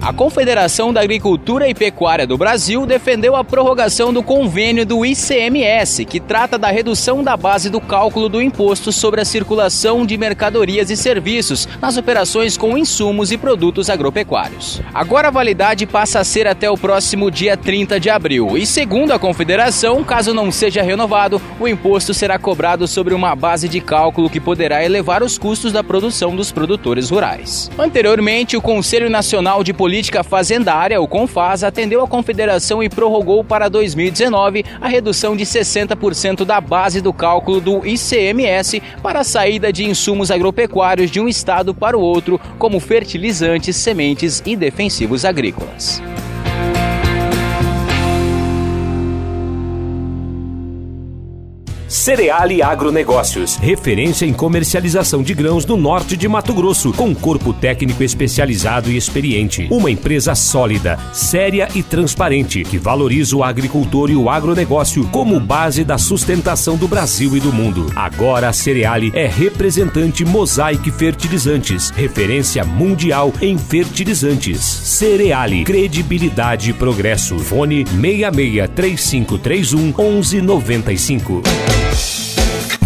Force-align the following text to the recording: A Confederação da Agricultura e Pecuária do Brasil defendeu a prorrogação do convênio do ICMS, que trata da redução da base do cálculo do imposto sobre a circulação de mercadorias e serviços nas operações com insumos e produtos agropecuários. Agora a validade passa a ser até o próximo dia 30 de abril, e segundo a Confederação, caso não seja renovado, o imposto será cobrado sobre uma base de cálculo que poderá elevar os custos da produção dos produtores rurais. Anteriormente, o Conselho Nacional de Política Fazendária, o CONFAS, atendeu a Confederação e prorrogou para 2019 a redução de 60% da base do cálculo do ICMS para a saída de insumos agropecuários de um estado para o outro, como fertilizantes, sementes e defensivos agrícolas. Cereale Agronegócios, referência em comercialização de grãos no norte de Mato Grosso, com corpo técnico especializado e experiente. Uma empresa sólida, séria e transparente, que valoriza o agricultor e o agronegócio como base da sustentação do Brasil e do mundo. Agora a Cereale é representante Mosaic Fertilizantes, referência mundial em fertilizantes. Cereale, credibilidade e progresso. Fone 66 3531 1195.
A 0.00 0.12
Confederação 0.12 0.92
da 0.92 1.00
Agricultura 1.00 1.68
e 1.68 1.74
Pecuária 1.74 2.26
do 2.26 2.36
Brasil 2.36 2.84
defendeu 2.84 3.34
a 3.34 3.42
prorrogação 3.42 4.12
do 4.12 4.22
convênio 4.22 4.84
do 4.84 5.04
ICMS, 5.04 6.04
que 6.04 6.20
trata 6.20 6.58
da 6.58 6.68
redução 6.68 7.22
da 7.22 7.36
base 7.36 7.70
do 7.70 7.80
cálculo 7.80 8.28
do 8.28 8.40
imposto 8.40 8.92
sobre 8.92 9.20
a 9.20 9.24
circulação 9.24 10.04
de 10.04 10.18
mercadorias 10.18 10.90
e 10.90 10.96
serviços 10.96 11.66
nas 11.80 11.96
operações 11.96 12.56
com 12.56 12.76
insumos 12.76 13.32
e 13.32 13.38
produtos 13.38 13.88
agropecuários. 13.88 14.82
Agora 14.92 15.28
a 15.28 15.30
validade 15.30 15.86
passa 15.86 16.20
a 16.20 16.24
ser 16.24 16.46
até 16.46 16.70
o 16.70 16.76
próximo 16.76 17.30
dia 17.30 17.56
30 17.56 17.98
de 17.98 18.10
abril, 18.10 18.58
e 18.58 18.66
segundo 18.66 19.12
a 19.12 19.18
Confederação, 19.18 20.04
caso 20.04 20.34
não 20.34 20.52
seja 20.52 20.82
renovado, 20.82 21.40
o 21.58 21.66
imposto 21.66 22.12
será 22.12 22.38
cobrado 22.38 22.86
sobre 22.86 23.14
uma 23.14 23.34
base 23.34 23.68
de 23.68 23.80
cálculo 23.80 24.28
que 24.28 24.40
poderá 24.40 24.84
elevar 24.84 25.22
os 25.22 25.38
custos 25.38 25.72
da 25.72 25.82
produção 25.82 26.36
dos 26.36 26.52
produtores 26.52 27.08
rurais. 27.08 27.70
Anteriormente, 27.78 28.56
o 28.56 28.60
Conselho 28.60 29.08
Nacional 29.08 29.64
de 29.64 29.72
Política 29.84 30.24
Fazendária, 30.24 30.98
o 30.98 31.06
CONFAS, 31.06 31.62
atendeu 31.62 32.02
a 32.02 32.08
Confederação 32.08 32.82
e 32.82 32.88
prorrogou 32.88 33.44
para 33.44 33.68
2019 33.68 34.64
a 34.80 34.88
redução 34.88 35.36
de 35.36 35.44
60% 35.44 36.42
da 36.46 36.58
base 36.58 37.02
do 37.02 37.12
cálculo 37.12 37.60
do 37.60 37.86
ICMS 37.86 38.82
para 39.02 39.20
a 39.20 39.24
saída 39.24 39.70
de 39.70 39.84
insumos 39.84 40.30
agropecuários 40.30 41.10
de 41.10 41.20
um 41.20 41.28
estado 41.28 41.74
para 41.74 41.98
o 41.98 42.00
outro, 42.00 42.40
como 42.58 42.80
fertilizantes, 42.80 43.76
sementes 43.76 44.42
e 44.46 44.56
defensivos 44.56 45.22
agrícolas. 45.22 46.00
Cereale 51.86 52.62
Agronegócios, 52.62 53.56
referência 53.56 54.24
em 54.24 54.32
comercialização 54.32 55.22
de 55.22 55.34
grãos 55.34 55.66
no 55.66 55.76
norte 55.76 56.16
de 56.16 56.26
Mato 56.26 56.54
Grosso, 56.54 56.92
com 56.92 57.14
corpo 57.14 57.52
técnico 57.52 58.02
especializado 58.02 58.90
e 58.90 58.96
experiente. 58.96 59.68
Uma 59.70 59.90
empresa 59.90 60.34
sólida, 60.34 60.98
séria 61.12 61.68
e 61.74 61.82
transparente, 61.82 62.64
que 62.64 62.78
valoriza 62.78 63.36
o 63.36 63.44
agricultor 63.44 64.10
e 64.10 64.16
o 64.16 64.30
agronegócio 64.30 65.06
como 65.08 65.38
base 65.38 65.84
da 65.84 65.98
sustentação 65.98 66.76
do 66.76 66.88
Brasil 66.88 67.36
e 67.36 67.40
do 67.40 67.52
mundo. 67.52 67.92
Agora 67.94 68.48
a 68.48 68.52
Cereale 68.52 69.12
é 69.14 69.26
representante 69.26 70.24
Mosaic 70.24 70.90
Fertilizantes, 70.90 71.90
referência 71.90 72.64
mundial 72.64 73.32
em 73.42 73.58
fertilizantes. 73.58 74.60
Cereale, 74.60 75.64
credibilidade 75.64 76.70
e 76.70 76.72
progresso. 76.72 77.38
Fone 77.38 77.84
66 77.86 78.70
3531 78.74 79.92
1195. 80.22 81.42